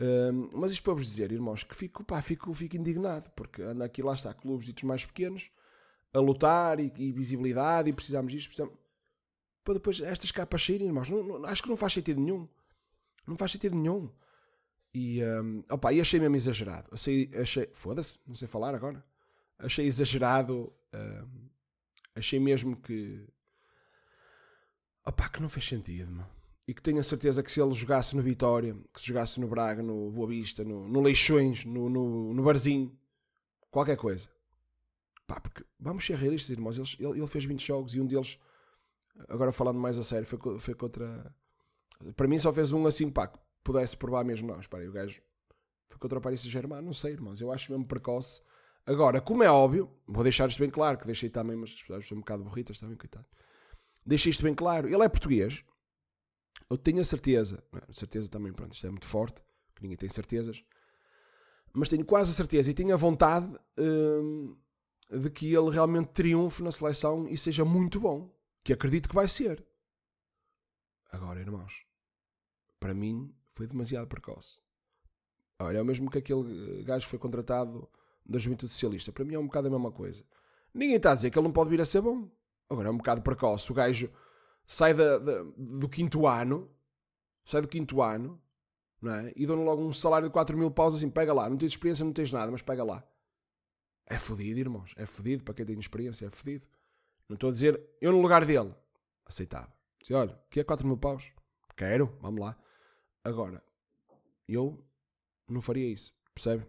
Um, 0.01 0.51
mas 0.53 0.73
isto 0.73 0.83
para 0.83 0.95
vos 0.95 1.07
dizer, 1.07 1.31
irmãos, 1.31 1.63
que 1.63 1.75
fico, 1.75 2.03
pá, 2.05 2.21
fico, 2.21 2.53
fico 2.55 2.77
indignado. 2.77 3.31
Porque 3.37 3.63
anda 3.63 3.85
aqui, 3.85 4.03
lá 4.03 4.15
está, 4.15 4.35
clubes 4.35 4.67
ditos 4.67 4.85
mais 4.85 5.05
pequenos 5.05 5.51
a 6.13 6.19
lutar 6.19 6.79
e, 6.79 6.93
e 6.97 7.13
visibilidade 7.13 7.91
e 7.91 7.93
precisamos 7.93 8.33
disto, 8.33 8.47
precisamos 8.47 8.75
para 9.65 9.75
depois 9.75 10.01
estas 10.01 10.31
capas 10.31 10.63
saírem, 10.63 10.87
irmãos. 10.89 11.09
Não, 11.09 11.23
não, 11.23 11.45
acho 11.47 11.63
que 11.63 11.69
não 11.69 11.77
faz 11.77 11.95
sentido 11.95 12.21
nenhum. 12.21 12.47
Não 13.27 13.37
faz 13.37 13.53
sentido 13.53 13.75
nenhum. 13.75 14.11
E, 14.93 15.25
um, 15.25 15.63
opa, 15.71 15.93
e 15.93 16.01
achei 16.01 16.21
mesmo 16.21 16.37
exagerado. 16.37 16.89
Achei, 16.93 17.31
achei 17.35 17.71
foda-se, 17.73 18.21
não 18.27 18.35
sei 18.35 18.47
falar 18.47 18.75
agora. 18.75 19.03
Achei 19.59 19.87
exagerado. 19.87 20.73
Um, 20.95 21.49
achei 22.15 22.39
mesmo 22.39 22.77
que. 22.77 23.27
Opa, 25.07 25.29
que 25.31 25.41
não 25.41 25.49
fez 25.49 25.67
sentido, 25.67 26.13
meu. 26.13 26.27
E 26.67 26.73
que 26.73 26.83
tenho 26.83 26.99
a 26.99 27.03
certeza 27.03 27.43
que 27.43 27.53
se 27.53 27.61
ele 27.61 27.75
jogasse 27.75 28.17
no 28.17 28.23
Vitória, 28.23 28.75
que 28.93 29.01
se 29.01 29.07
jogasse 29.07 29.39
no 29.39 29.47
Braga, 29.47 29.83
no 29.83 30.11
Boa 30.11 30.29
Vista, 30.29 30.65
no, 30.65 30.89
no 30.89 31.01
Leixões, 31.03 31.65
no, 31.65 31.91
no, 31.91 32.33
no 32.33 32.43
Barzinho, 32.43 32.97
qualquer 33.71 33.97
coisa. 33.97 34.29
Pá, 35.27 35.41
porque 35.41 35.65
vamos 35.79 36.07
ser 36.07 36.17
realistas, 36.17 36.51
irmãos. 36.51 36.79
Ele, 36.99 37.19
ele 37.19 37.27
fez 37.27 37.45
20 37.45 37.67
jogos 37.67 37.95
e 37.95 38.01
um 38.01 38.07
deles 38.07 38.39
agora 39.29 39.53
falando 39.53 39.79
mais 39.79 39.99
a 39.99 40.03
sério, 40.03 40.27
foi, 40.27 40.59
foi 40.59 40.75
contra. 40.75 41.35
Para 42.17 42.29
mim 42.29 42.39
só 42.39 42.53
fez 42.53 42.73
um 42.73 42.87
assim, 42.87 43.11
pá, 43.11 43.27
que 43.27 43.39
pudesse 43.63 43.97
provar 43.97 44.25
mesmo. 44.25 44.49
Não, 44.49 44.61
espera 44.61 44.83
aí, 44.83 44.89
o 44.89 44.93
gajo 44.93 45.21
foi 45.89 45.99
contra 45.99 46.19
o 46.19 46.23
Paris 46.23 46.41
Saint-Germain, 46.41 46.83
não 46.83 46.93
sei, 46.93 47.13
irmãos, 47.13 47.41
eu 47.41 47.53
acho 47.53 47.71
mesmo 47.71 47.87
precoce. 47.87 48.41
Agora, 48.87 49.21
como 49.21 49.43
é 49.43 49.51
óbvio, 49.51 49.91
vou 50.07 50.23
deixar 50.23 50.49
isto 50.49 50.59
bem 50.59 50.69
claro, 50.69 50.99
que 50.99 51.07
deixei 51.07 51.31
também, 51.31 51.57
mas 51.57 51.71
as 51.71 51.81
pessoas 51.81 52.07
são 52.07 52.19
um 52.19 52.21
bocado 52.21 52.45
burritas 52.45 52.79
também, 52.79 52.97
coitado. 52.97 53.27
Deixei 54.05 54.31
isto 54.31 54.43
bem 54.43 54.55
claro. 54.55 54.89
Ele 54.89 55.03
é 55.03 55.09
português. 55.09 55.65
Eu 56.71 56.79
tenho 56.79 57.01
a 57.01 57.05
certeza, 57.05 57.63
não, 57.73 57.93
certeza 57.93 58.29
também, 58.29 58.53
pronto, 58.53 58.73
isto 58.73 58.87
é 58.87 58.91
muito 58.91 59.07
forte, 59.07 59.43
que 59.75 59.83
ninguém 59.83 59.97
tem 59.97 60.09
certezas, 60.09 60.65
mas 61.73 61.89
tenho 61.89 62.05
quase 62.05 62.31
a 62.31 62.35
certeza 62.35 62.71
e 62.71 62.75
tenho 62.75 62.95
a 62.95 62.97
vontade 62.97 63.53
hum, 63.79 64.57
de 65.11 65.31
que 65.31 65.53
ele 65.53 65.71
realmente 65.71 66.13
triunfe 66.13 66.63
na 66.63 66.73
seleção 66.73 67.29
e 67.29 67.37
seja 67.37 67.65
muito 67.65 68.01
bom 68.01 68.33
que 68.63 68.73
acredito 68.73 69.09
que 69.09 69.15
vai 69.15 69.29
ser. 69.29 69.65
Agora, 71.11 71.41
irmãos, 71.41 71.85
para 72.81 72.95
mim 72.95 73.35
foi 73.53 73.67
demasiado 73.67 74.09
precoce. 74.09 74.61
Olha, 75.61 75.79
é 75.79 75.83
o 75.83 75.85
mesmo 75.85 76.11
que 76.11 76.19
aquele 76.19 76.83
gajo 76.83 77.05
que 77.05 77.11
foi 77.11 77.19
contratado 77.19 77.89
da 78.25 78.39
Juventude 78.39 78.73
Socialista. 78.73 79.13
Para 79.13 79.25
mim 79.25 79.35
é 79.35 79.39
um 79.39 79.47
bocado 79.47 79.69
a 79.69 79.71
mesma 79.71 79.93
coisa. 79.93 80.25
Ninguém 80.73 80.97
está 80.97 81.13
a 81.13 81.15
dizer 81.15 81.31
que 81.31 81.39
ele 81.39 81.47
não 81.47 81.53
pode 81.53 81.71
vir 81.71 81.81
a 81.81 81.85
ser 81.85 82.01
bom. 82.01 82.29
Agora 82.69 82.89
é 82.89 82.91
um 82.91 82.97
bocado 82.97 83.23
precoce. 83.23 83.71
O 83.71 83.75
gajo 83.75 84.11
sai 84.67 84.95
da, 84.95 85.19
da, 85.19 85.45
do 85.57 85.89
quinto 85.89 86.27
ano, 86.27 86.71
sai 87.45 87.63
do 87.63 87.69
quinto 87.69 88.03
ano, 88.03 88.41
não 89.01 89.13
é? 89.13 89.33
E 89.37 89.47
dão 89.47 89.63
logo 89.63 89.83
um 89.83 89.93
salário 89.93 90.29
de 90.29 90.33
4 90.33 90.57
mil 90.57 90.71
paus 90.71 90.95
assim, 90.95 91.11
pega 91.11 91.33
lá. 91.33 91.49
Não 91.49 91.57
tens 91.57 91.73
experiência, 91.73 92.05
não 92.05 92.13
tens 92.13 92.33
nada, 92.33 92.51
mas 92.51 92.63
pega 92.63 92.83
lá. 92.83 93.07
É 94.07 94.19
fodido, 94.19 94.59
irmãos. 94.59 94.93
É 94.97 95.07
fodido 95.07 95.43
para 95.43 95.55
quem 95.55 95.67
tem 95.67 95.79
experiência, 95.79 96.27
é 96.27 96.31
fodido. 96.31 96.67
Não 97.29 97.35
estou 97.35 97.51
a 97.51 97.53
dizer, 97.53 97.81
eu 98.01 98.13
no 98.13 98.21
lugar 98.21 98.45
dele, 98.45 98.75
aceitava. 99.25 99.73
Dizia, 100.01 100.19
olha, 100.19 100.39
que 100.51 100.61
é 100.61 100.65
4 100.65 100.87
mil 100.87 100.97
paus? 100.97 101.33
Quero, 101.77 102.17
vamos 102.21 102.41
lá. 102.41 102.57
Agora, 103.23 103.63
eu 104.47 104.83
não 105.49 105.61
faria 105.61 105.91
isso, 105.91 106.15
percebe? 106.35 106.67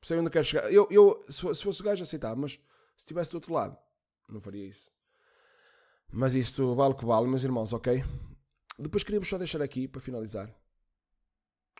Percebe 0.00 0.20
onde 0.20 0.30
quero 0.30 0.44
chegar? 0.44 0.72
Eu, 0.72 0.86
eu 0.90 1.24
se, 1.28 1.40
fosse 1.40 1.80
o 1.80 1.84
gajo, 1.84 2.02
aceitava, 2.02 2.36
mas 2.36 2.52
se 2.52 2.60
estivesse 2.98 3.30
do 3.30 3.34
outro 3.34 3.52
lado, 3.52 3.76
não 4.28 4.40
faria 4.40 4.64
isso. 4.64 4.90
Mas 6.10 6.34
isto 6.34 6.74
vale 6.74 6.94
o 6.94 6.96
que 6.96 7.04
vale, 7.04 7.26
meus 7.26 7.44
irmãos, 7.44 7.72
ok? 7.72 8.02
Depois 8.78 9.02
queríamos 9.02 9.28
só 9.28 9.36
deixar 9.36 9.60
aqui, 9.60 9.86
para 9.86 10.00
finalizar, 10.00 10.54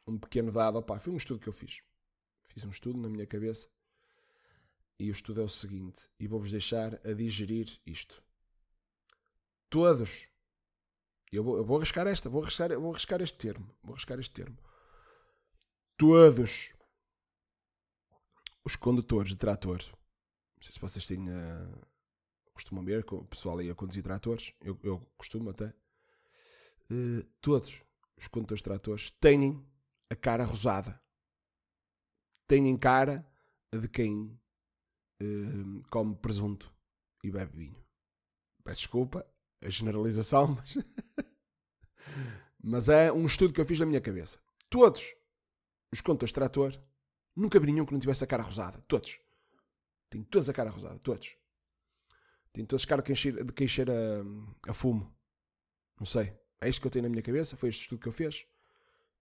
um 0.06 0.18
pequeno 0.18 0.52
dado. 0.52 0.78
Opa, 0.78 0.99
foi 0.99 1.12
um 1.12 1.16
estudo 1.16 1.40
que 1.40 1.49
eu 1.49 1.52
fiz. 1.52 1.80
Fiz 2.47 2.64
um 2.64 2.70
estudo 2.70 2.99
na 2.99 3.08
minha 3.08 3.26
cabeça 3.26 3.68
e 4.99 5.11
o 5.11 5.12
estudo 5.12 5.40
é 5.40 5.44
o 5.44 5.49
seguinte, 5.49 6.11
e 6.18 6.26
vou-vos 6.26 6.50
deixar 6.50 6.94
a 7.06 7.12
digerir 7.12 7.78
isto. 7.87 8.23
Todos, 9.70 10.26
eu 11.30 11.44
vou, 11.44 11.56
eu 11.58 11.64
vou 11.64 11.76
arriscar 11.76 12.06
esta, 12.06 12.28
vou 12.28 12.42
arriscar, 12.42 12.76
vou 12.78 12.90
arriscar 12.90 13.20
este 13.20 13.38
termo, 13.38 13.70
vou 13.82 13.92
arriscar 13.92 14.18
este 14.18 14.32
termo. 14.32 14.58
Todos 15.97 16.75
os 18.64 18.75
condutores 18.75 19.30
de 19.30 19.37
trator, 19.37 19.78
não 19.78 20.62
sei 20.62 20.73
se 20.73 20.80
vocês 20.80 21.06
têm, 21.06 21.28
uh, 21.28 21.87
costumam 22.59 22.85
ver, 22.85 23.05
o 23.09 23.25
pessoal 23.25 23.59
aí 23.59 23.71
a 23.71 23.75
conduzir 23.75 24.03
tratores, 24.03 24.53
eu, 24.61 24.79
eu 24.83 24.99
costumo 25.17 25.50
até, 25.50 25.67
uh, 26.91 27.23
todos 27.41 27.83
os 28.17 28.27
condutores 28.27 28.59
de 28.59 28.65
tratores 28.65 29.11
têm 29.12 29.65
a 30.11 30.17
cara 30.17 30.45
rosada. 30.45 31.00
Têm 32.49 32.77
cara 32.77 33.25
de 33.73 33.88
quem 33.88 34.38
uh, 35.23 35.83
come 35.88 36.17
presunto 36.17 36.75
e 37.23 37.31
bebe 37.31 37.57
vinho. 37.57 37.85
Peço 38.65 38.81
desculpa, 38.81 39.25
a 39.62 39.71
generalização, 39.71 40.57
mas, 40.57 40.79
mas 42.61 42.88
é 42.88 43.12
um 43.12 43.25
estudo 43.25 43.53
que 43.53 43.61
eu 43.61 43.65
fiz 43.65 43.79
na 43.79 43.87
minha 43.87 44.00
cabeça. 44.00 44.41
Todos 44.69 45.15
os 45.93 46.00
condutores 46.00 46.31
de 46.31 46.35
trator, 46.35 46.77
nunca 47.37 47.61
vi 47.61 47.67
nenhum 47.67 47.87
que 47.87 47.93
não 47.93 48.00
tivesse 48.00 48.25
a 48.25 48.27
cara 48.27 48.43
rosada. 48.43 48.81
Todos. 48.88 49.21
Tem 50.11 50.23
todos 50.25 50.49
a 50.49 50.53
cara 50.53 50.71
rosada, 50.71 50.99
todos. 50.99 51.37
A 52.55 52.87
cara 52.87 53.02
de 53.02 53.14
cheira, 53.69 53.93
a, 54.67 54.71
a 54.71 54.73
fumo. 54.73 55.14
Não 55.99 56.07
sei. 56.07 56.33
É 56.61 56.69
isto 56.69 56.81
que 56.81 56.87
eu 56.87 56.90
tenho 56.90 57.05
na 57.05 57.09
minha 57.09 57.23
cabeça. 57.23 57.57
Foi 57.57 57.69
este 57.69 57.83
estudo 57.83 58.00
que 58.00 58.09
eu 58.09 58.12
fiz. 58.12 58.47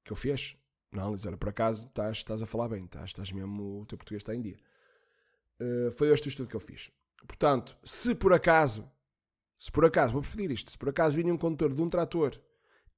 Que 0.03 0.11
eu 0.11 0.15
fiz. 0.15 0.57
Não, 0.91 1.09
Luís, 1.09 1.25
olha, 1.25 1.37
por 1.37 1.49
acaso 1.49 1.87
estás, 1.87 2.17
estás 2.17 2.41
a 2.41 2.45
falar 2.45 2.69
bem. 2.69 2.85
Estás, 2.85 3.05
estás 3.05 3.31
mesmo, 3.31 3.81
o 3.81 3.85
teu 3.85 3.97
português 3.97 4.21
está 4.21 4.33
em 4.33 4.41
dia. 4.41 4.57
Uh, 5.59 5.91
foi 5.91 6.09
este 6.13 6.27
o 6.27 6.29
estudo 6.29 6.47
que 6.47 6.55
eu 6.55 6.59
fiz. 6.59 6.91
Portanto, 7.25 7.77
se 7.83 8.13
por 8.15 8.33
acaso, 8.33 8.89
se 9.57 9.71
por 9.71 9.85
acaso, 9.85 10.13
vou 10.13 10.21
pedir 10.21 10.51
isto, 10.51 10.71
se 10.71 10.77
por 10.77 10.89
acaso 10.89 11.15
vinha 11.15 11.33
um 11.33 11.37
condutor 11.37 11.73
de 11.73 11.81
um 11.81 11.89
trator 11.89 12.39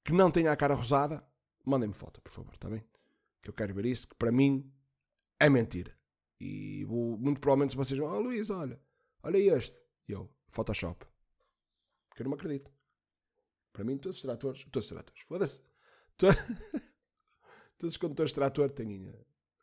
que 0.04 0.12
não 0.12 0.30
tenha 0.30 0.52
a 0.52 0.58
cara 0.58 0.76
rosada, 0.76 1.26
mandem-me 1.66 1.94
foto, 1.94 2.22
por 2.22 2.32
favor, 2.32 2.54
está 2.54 2.70
bem? 2.70 2.84
Que 3.42 3.50
eu 3.50 3.54
quero 3.54 3.74
ver 3.74 3.86
isso, 3.86 4.08
que 4.08 4.16
para 4.16 4.32
mim 4.32 4.72
é 5.40 5.50
mentira. 5.50 5.98
E 6.40 6.84
vou, 6.86 7.18
muito 7.18 7.40
provavelmente 7.40 7.76
vocês 7.76 8.00
vão, 8.00 8.10
oh 8.10 8.20
Luís, 8.20 8.50
olha, 8.50 8.80
olha 9.24 9.38
este. 9.38 9.80
E 10.10 10.12
eu, 10.12 10.30
Photoshop. 10.50 11.06
Porque 12.10 12.24
eu 12.24 12.26
não 12.26 12.32
me 12.32 12.36
acredito. 12.36 12.72
Para 13.72 13.84
mim, 13.84 13.98
todos 13.98 14.18
os 14.18 14.22
tratores, 14.24 14.64
todos 14.66 14.86
os 14.86 14.92
tratores, 14.92 15.22
foda-se. 15.22 15.64
Todos 17.78 17.94
os 17.94 17.98
condutores 17.98 18.32
de 18.32 18.36
trator 18.36 18.70
têm 18.72 19.10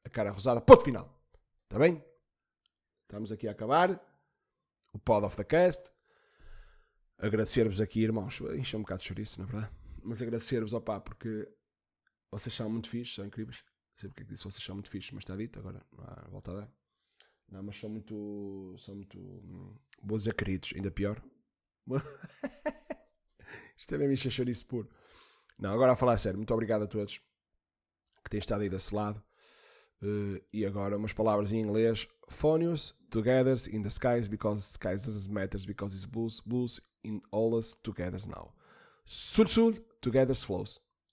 a 0.03 0.09
cara 0.09 0.31
rosada, 0.31 0.59
ponto 0.59 0.85
final. 0.85 1.23
Está 1.65 1.79
bem? 1.79 2.03
Estamos 3.03 3.31
aqui 3.31 3.47
a 3.47 3.51
acabar 3.51 4.01
o 4.91 4.99
Pod 4.99 5.27
of 5.27 5.37
the 5.37 5.45
Cast. 5.45 5.93
Agradecer-vos 7.19 7.79
aqui, 7.79 8.01
irmãos. 8.01 8.41
Enche 8.57 8.75
um 8.75 8.81
bocado 8.81 9.03
de 9.03 9.09
chouriço, 9.09 9.39
na 9.39 9.47
é 9.47 9.53
verdade. 9.53 9.75
Mas 10.03 10.23
agradecer-vos, 10.23 10.73
opá, 10.73 10.99
porque 10.99 11.47
vocês 12.31 12.55
são 12.55 12.71
muito 12.71 12.89
fixos, 12.89 13.17
são 13.17 13.27
incríveis. 13.27 13.59
Não 13.59 13.99
sei 14.01 14.09
porque 14.09 14.23
é 14.23 14.25
que 14.25 14.33
disse 14.33 14.45
vocês 14.45 14.65
são 14.65 14.77
muito 14.77 14.89
fixos, 14.89 15.13
mas 15.13 15.23
está 15.23 15.37
dito 15.37 15.59
agora. 15.59 15.85
Não 15.93 16.05
há 16.05 16.29
volta 16.31 16.53
a 16.53 16.55
dar. 16.61 16.73
Não, 17.51 17.63
mas 17.63 17.79
são 17.79 17.89
muito. 17.91 18.75
São 18.79 18.95
muito. 18.97 19.19
Vou 20.03 20.19
dizer 20.19 20.35
queridos, 20.35 20.73
ainda 20.75 20.91
pior. 20.91 21.23
Isto 23.77 23.95
é 23.95 23.99
mesmo 23.99 24.31
chouriço 24.31 24.67
puro. 24.67 24.89
Não, 25.59 25.71
agora 25.71 25.93
a 25.93 25.97
falar 25.97 26.15
a 26.15 26.19
sério, 26.19 26.39
muito 26.39 26.53
obrigado 26.53 26.83
a 26.83 26.87
todos 26.87 27.21
que 28.27 28.31
têm 28.31 28.39
estado 28.39 28.63
aí 28.63 28.69
desse 28.69 28.95
lado. 28.95 29.23
Uh, 30.03 30.43
e 30.53 30.67
agora 30.67 30.97
umas 30.97 31.13
palavras 31.13 31.53
em 31.53 31.61
inglês. 31.61 32.07
Phonius, 32.29 32.93
together 33.09 33.57
in 33.73 33.83
the 33.83 33.89
skies 33.89 34.27
because 34.29 34.63
skies 34.63 35.07
doesn't 35.07 35.33
matter 35.33 35.59
because 35.67 35.95
it's 35.95 36.05
blues, 36.05 36.41
blues 36.41 36.81
in 37.05 37.23
all 37.31 37.55
us 37.55 37.75
together 37.75 38.21
now. 38.27 38.53
Sul 39.05 39.47
Sul, 39.47 39.75
together 40.01 40.35
flows. 40.35 40.81